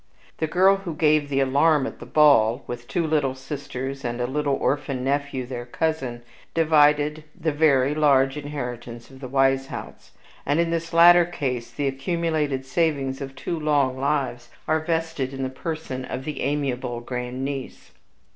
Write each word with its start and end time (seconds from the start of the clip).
The 0.39 0.47
girl 0.47 0.77
who 0.77 0.95
gave 0.95 1.29
the 1.29 1.41
alarm 1.41 1.85
at 1.85 1.99
the 1.99 2.07
ball, 2.07 2.63
with 2.65 2.87
two 2.87 3.05
little 3.05 3.35
sisters, 3.35 4.03
and 4.03 4.19
a 4.19 4.25
little 4.25 4.55
orphan 4.55 5.03
nephew, 5.03 5.45
their 5.45 5.63
cousin, 5.67 6.23
divided 6.55 7.23
the 7.39 7.51
very 7.51 7.93
large 7.93 8.35
inheritance 8.35 9.11
of 9.11 9.19
the 9.19 9.29
Weishaupts; 9.29 10.09
and 10.43 10.59
in 10.59 10.71
this 10.71 10.91
latter 10.91 11.25
case 11.25 11.69
the 11.69 11.85
accumulated 11.87 12.65
savings 12.65 13.21
of 13.21 13.35
two 13.35 13.59
long 13.59 13.95
lives 13.95 14.49
all 14.67 14.79
vested 14.79 15.35
in 15.35 15.43
the 15.43 15.49
person 15.49 16.03
of 16.05 16.25
the 16.25 16.41
amiable 16.41 16.99
grandniece. 17.01 17.91